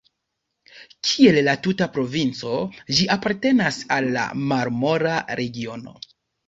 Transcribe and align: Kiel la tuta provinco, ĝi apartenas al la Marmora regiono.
Kiel 1.09 1.37
la 1.49 1.53
tuta 1.67 1.89
provinco, 1.99 2.57
ĝi 2.95 3.07
apartenas 3.19 3.81
al 3.99 4.13
la 4.19 4.27
Marmora 4.51 5.17
regiono. 5.45 6.01